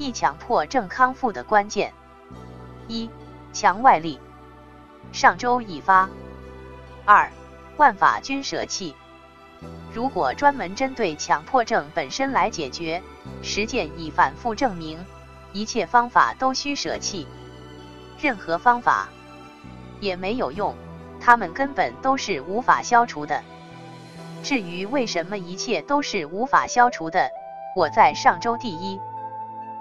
[0.00, 1.92] 易强迫症康复的关键：
[2.88, 3.10] 一、
[3.52, 4.18] 强外力，
[5.12, 6.08] 上周已发；
[7.04, 7.30] 二、
[7.76, 8.96] 万法均舍弃。
[9.92, 13.02] 如果专门针对强迫症本身来解决，
[13.42, 15.04] 实践已反复证明，
[15.52, 17.26] 一切方法都需舍弃，
[18.18, 19.06] 任何方法
[20.00, 20.74] 也没有用，
[21.20, 23.42] 它们根本都是无法消除的。
[24.42, 27.28] 至于为什么一切都是无法消除的，
[27.76, 28.98] 我在上周第一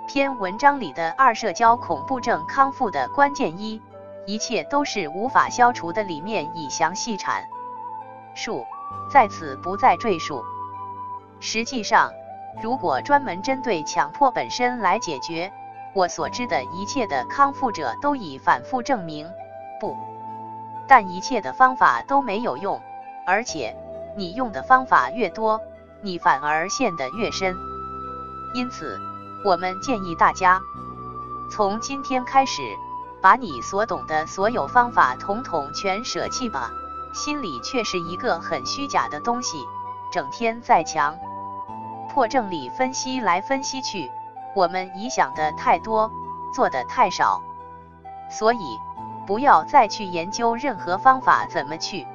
[0.09, 3.79] 篇文章里的二社交恐怖症康复的关键一，
[4.25, 7.43] 一切都是无法消除的里面已详细阐
[8.33, 8.65] 述，
[9.13, 10.43] 在此不再赘述。
[11.39, 12.11] 实际上，
[12.59, 15.53] 如果专门针对强迫本身来解决，
[15.93, 19.29] 我所知的一切的康复者都已反复证明
[19.79, 19.95] 不，
[20.87, 22.81] 但一切的方法都没有用，
[23.27, 23.75] 而且。
[24.17, 25.61] 你用的方法越多，
[26.01, 27.55] 你反而陷得越深。
[28.55, 28.99] 因此，
[29.43, 30.61] 我们建议大家
[31.49, 32.61] 从今天开始，
[33.21, 36.71] 把你所懂的所有方法统统全舍弃吧。
[37.11, 39.65] 心理却是一个很虚假的东西，
[40.11, 41.17] 整天在强
[42.13, 44.11] 迫症里分析来分析去，
[44.55, 46.11] 我们已想的太多，
[46.53, 47.41] 做的太少。
[48.29, 48.77] 所以，
[49.25, 52.05] 不要再去研究任何方法怎么去。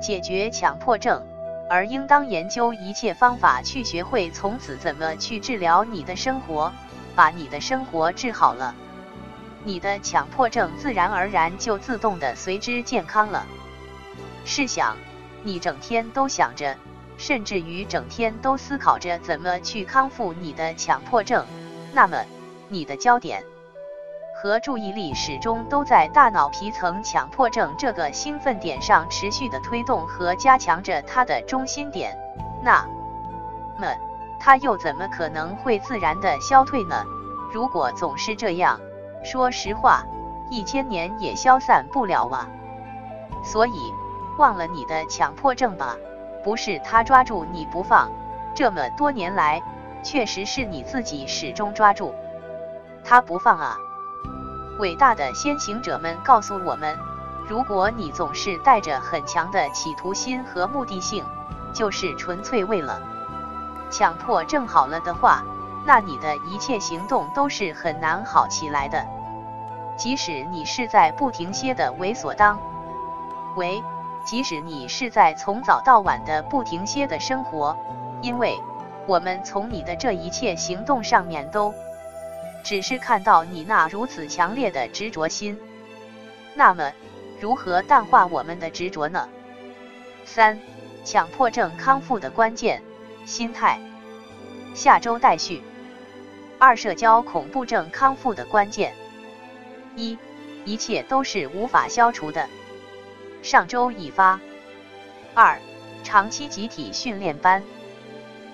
[0.00, 1.24] 解决强迫症，
[1.72, 6.70] 而应当研究一切方法去学会从此怎么去治疗你的生活，
[7.14, 8.74] 把你的生活治好了，
[9.64, 13.46] 你的强迫症自然而然就自动的随之健康了。
[14.44, 14.94] 试想，
[15.42, 16.76] 你整天都想着，
[17.16, 21.46] 甚至于整天都思考着怎么去康复你的强迫症，
[21.94, 22.22] 那么
[22.68, 23.42] 你的焦点。
[24.42, 32.18] 和注意力始终都在大脑皮层强迫症这个兴奋点上持续的推动和加强着它的中心点，
[32.60, 32.84] 那
[33.78, 33.86] 么
[34.40, 37.04] 它又怎么可能会自然的消退呢？
[37.52, 38.80] 如果总是这样，
[39.22, 40.02] 说实话，
[40.50, 42.48] 一千年也消散不了啊。
[43.44, 43.94] 所以
[44.38, 45.94] 忘了你的强迫症吧，
[46.42, 48.10] 不是他抓住你不放，
[48.56, 49.62] 这么多年来，
[50.02, 52.12] 确实是你自己始终抓住
[53.04, 53.76] 他不放啊。
[54.78, 56.98] 伟大的先行者们告诉我们：
[57.46, 61.24] 如果你总是带着很强的企图心和目的性，
[61.72, 63.00] 就是纯粹为了
[63.90, 65.44] 强迫症好了的话，
[65.84, 69.04] 那你的一切行动都是很难好起来的。
[69.96, 72.58] 即使你是在不停歇的为所当
[73.56, 73.84] 为，
[74.24, 77.76] 即使你是在从早到晚的不停歇的生活，
[78.22, 78.58] 因为
[79.06, 81.74] 我们从你的这一切行动上面都。
[82.62, 85.58] 只是看到你那如此强烈的执着心，
[86.54, 86.92] 那么
[87.40, 89.28] 如何淡化我们的执着呢？
[90.24, 90.58] 三、
[91.04, 92.82] 强迫症康复的关键
[93.26, 93.80] 心态。
[94.74, 95.62] 下周待续。
[96.58, 98.94] 二、社交恐怖症康复的关键。
[99.96, 100.16] 一、
[100.64, 102.48] 一切都是无法消除的。
[103.42, 104.38] 上周已发。
[105.34, 105.58] 二、
[106.04, 107.62] 长期集体训练班。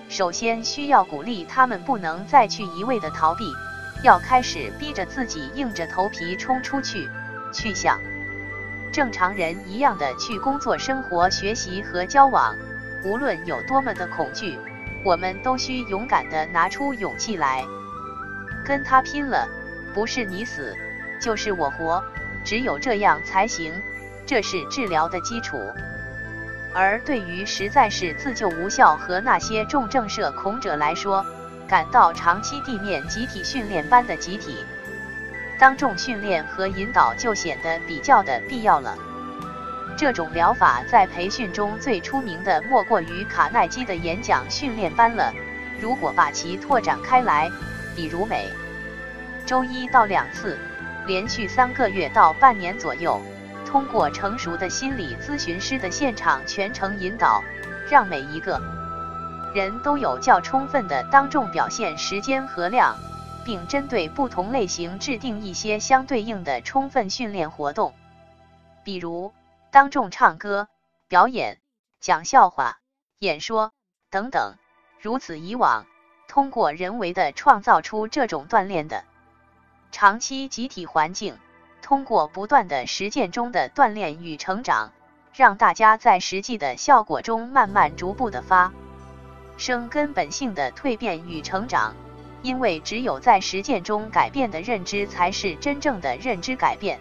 [0.09, 3.45] 首先需要鼓励他们不能再去一味的逃避。
[4.01, 7.09] 要开始逼着自己硬着头皮冲出去，
[7.51, 7.99] 去想
[8.91, 12.55] 正常人一样的去工作、生活、学习和交往。
[13.03, 14.57] 无论有多么的恐惧，
[15.03, 17.63] 我们都需勇敢的拿出勇气来
[18.65, 19.47] 跟他拼了。
[19.93, 20.75] 不是你死，
[21.19, 22.03] 就是我活，
[22.43, 23.73] 只有这样才行。
[24.25, 25.57] 这是治疗的基础。
[26.73, 31.25] 而对于实在是自救无效和那些重症社恐者来说，
[31.69, 34.65] 感到长期地面集体训练班的集体
[35.59, 38.97] 当众训练和引导就显得比较的必要了。
[39.95, 45.31] 这种疗法在培训中最出名的莫过于卡耐基的演讲训练班了。
[45.79, 47.51] 如果把其拓展开来，
[47.95, 48.49] 比如每
[49.45, 50.57] 周一到两次，
[51.05, 53.21] 连续三个月到半年左右，
[53.65, 57.43] 通过成熟的心理咨询师的现场全程引导，
[57.89, 58.78] 让每一个。
[59.53, 62.97] 人都有较充分的当众表现时间和量，
[63.43, 67.93] 并针对不同类型制定一些相对应的充分训练活动，
[68.83, 69.33] 比如
[69.71, 70.67] 当众唱歌、
[71.07, 71.59] 表演、
[71.99, 72.77] 讲笑话、
[73.17, 73.71] 演说
[74.11, 74.55] 等等。
[75.01, 75.85] 如此以往，
[76.27, 79.05] 通过人为的创造出这种锻炼的
[79.91, 81.37] 长期集体环境，
[81.81, 84.91] 通过不断的实践中的锻炼与成长，
[85.33, 88.71] 让大家在实际的效果中慢慢逐步的发。
[89.59, 91.93] 生根本性的蜕变与成长，
[92.41, 96.97] 因为只有在实践中改变的认知，才是真正的认知改变。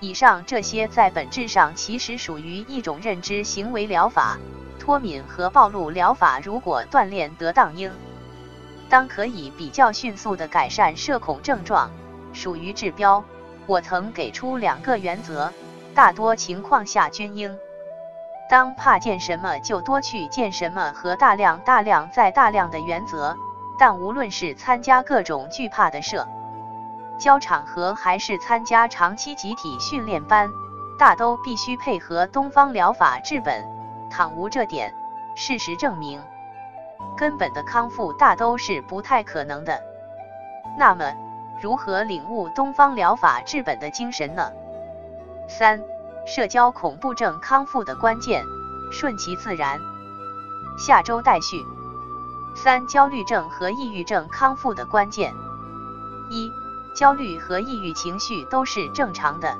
[0.00, 4.38] 以上这些在本质上其实属于一种认知行为疗法，
[4.78, 6.40] 脱敏和暴露疗法。
[6.40, 7.92] 如果锻炼得当，应
[8.88, 11.90] 当可以比较迅速的改善社恐症状，
[12.32, 13.22] 属于治标。
[13.66, 15.52] 我曾给出两个原则，
[15.94, 17.54] 大多情况下均应。
[18.50, 23.36] 当怕见什么就多去见什么和大量大量再大量的原则。
[23.78, 26.26] 但无论是参加各种惧怕的社
[27.16, 30.50] 交场合，还是参加长期集体训练班，
[30.98, 33.64] 大都必须配合东方疗法治本。
[34.10, 34.92] 倘无这点，
[35.36, 36.20] 事实证明，
[37.16, 39.80] 根本的康复大都是不太可能的。
[40.76, 41.14] 那么，
[41.60, 44.50] 如何领悟东方疗法治本的精神呢？
[45.46, 45.80] 三、
[46.32, 48.46] 社交恐怖症康复的关键，
[48.92, 49.80] 顺其自然。
[50.78, 51.66] 下周待续。
[52.54, 55.34] 三、焦虑症和抑郁症康复的关键。
[56.30, 56.48] 一、
[56.94, 59.56] 焦虑和抑郁情绪都是正常的。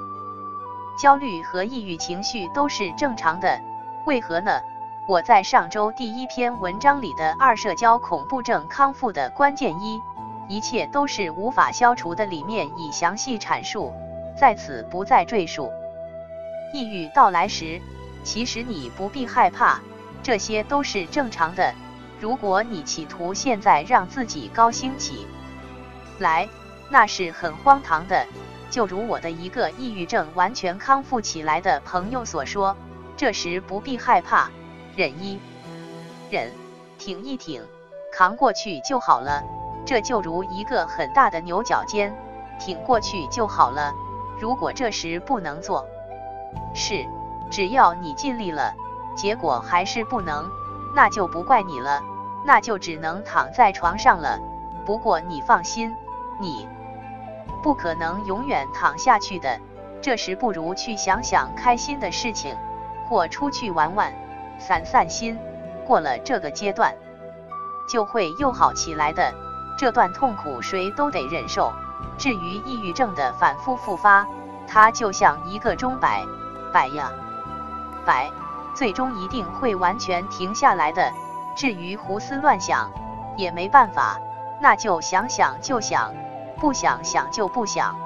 [0.97, 3.61] 焦虑和抑郁情绪都是正常的，
[4.07, 4.53] 为何呢？
[5.09, 10.01] 我在上周第一篇文章里的二社交恐怖症康复的关键一。
[10.49, 12.27] 一切都是无法消除的。
[12.27, 13.93] 里面已详细阐述，
[14.39, 15.69] 在此不再赘述。
[16.73, 17.81] 抑郁到来时，
[18.23, 19.81] 其实你不必害怕，
[20.23, 21.75] 这些都是正常的。
[22.21, 25.27] 如果你企图现在让自己高兴起
[26.19, 26.49] 来，
[26.91, 28.27] 那是很荒唐的。
[28.71, 32.77] 就如我的一个抑郁症完全康复起来的朋友所说，
[33.17, 34.49] 这时不必害怕，
[34.95, 35.41] 忍一
[36.31, 36.53] 忍，
[36.99, 37.63] 挺一挺，
[38.13, 39.43] 扛过去就好了。
[39.85, 42.15] 这就如一个很大的牛角尖，
[42.61, 43.93] 挺过去就好了。
[44.39, 45.89] 如果这时不能做，
[46.75, 47.07] 是，
[47.51, 48.75] 只要你尽力了，
[49.17, 50.51] 结果还是不能，
[50.95, 52.03] 那就不怪你了，
[52.45, 54.39] 那就只能躺在床上了。
[54.87, 55.95] 不过你放心，
[56.41, 56.69] 你
[57.63, 59.59] 不可能永远躺下去的。
[60.03, 62.57] 这时不如去想想开心的事情，
[63.09, 64.13] 或出去玩玩，
[64.59, 65.39] 散散心。
[65.87, 66.95] 过了这个阶段，
[67.89, 69.35] 就会又好起来的。
[69.77, 71.73] 这段痛苦谁都得忍受。
[72.17, 74.27] 至于抑郁症的反复复发，
[74.73, 76.25] 它就像一个钟摆，
[76.73, 77.11] 摆呀
[78.07, 78.31] 摆，
[78.73, 81.13] 最终一定会完全停下来的。
[81.57, 82.89] 至于胡思乱想，
[83.37, 84.21] 也没办法，
[84.61, 86.15] 那就想想就想，
[86.61, 87.97] 不想想就不想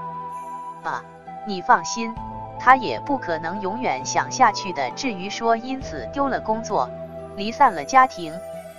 [0.83, 1.03] 吧。
[1.47, 2.15] 你放心，
[2.59, 4.91] 他也不可能永远想下去的。
[4.93, 6.89] 至于说因此丢了工作、
[7.37, 8.33] 离散了家庭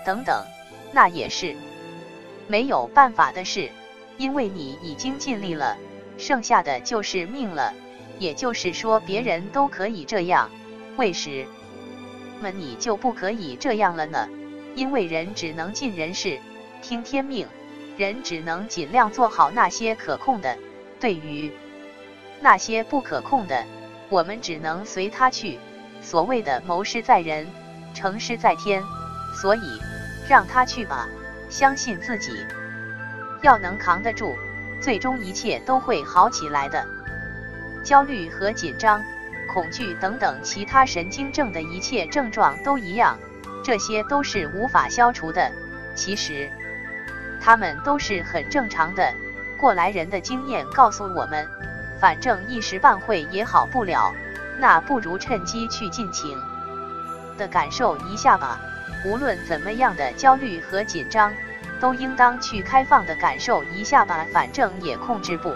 [0.04, 0.44] 等等，
[0.92, 1.56] 那也是。
[2.48, 3.70] 没有办法的事，
[4.18, 5.78] 因为你已经尽力了，
[6.18, 7.74] 剩下的就是命了。
[8.18, 10.50] 也就是说，别人都可以这样，
[10.96, 11.46] 为什
[12.42, 14.30] 么你就不可以这样了呢？
[14.74, 16.40] 因为人只能尽人事，
[16.82, 17.48] 听天命，
[17.98, 20.58] 人只能尽量做好那些可控的。
[21.00, 21.52] 对于
[22.40, 23.66] 那些不可控的，
[24.10, 25.60] 我们只能随他去。
[26.02, 27.48] 所谓的谋事在人，
[27.94, 28.82] 成事在天，
[29.42, 29.82] 所以
[30.30, 31.08] 让他去吧。
[31.50, 32.32] 相信自己，
[33.42, 34.36] 要能扛得住，
[34.82, 36.86] 最终一切都会好起来的。
[37.84, 39.04] 焦虑和紧张、
[39.52, 43.18] 恐惧等等其他神经症的一切症状都一样，
[43.64, 45.52] 这些都是无法消除的。
[45.96, 46.50] 其实，
[47.42, 49.14] 他们都是很正常的。
[49.58, 51.48] 过来人的经验告诉我们，
[52.00, 54.14] 反正一时半会也好不了，
[54.60, 56.38] 那不如趁机去尽情
[57.38, 58.60] 的感受一下吧。
[59.06, 61.32] 无论怎么样的焦虑和紧张。
[61.86, 65.50] 都应当去开放的感受一下吧，反正也控制不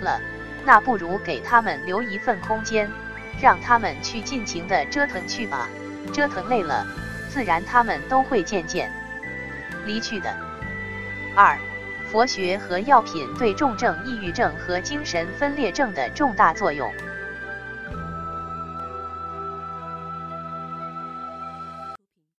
[0.00, 0.18] 了，
[0.64, 2.90] 那不如给他们留一份空间，
[3.38, 5.68] 让他们去尽情的折腾去吧。
[6.10, 6.86] 折腾累了，
[7.28, 8.90] 自然他们都会渐渐
[9.84, 10.34] 离去的。
[11.34, 11.58] 二、
[12.10, 16.90] 佛学和药品对重症抑郁症和精神分裂症的重大作用。